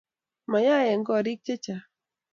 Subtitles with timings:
[0.51, 1.85] mayae eng korik chechang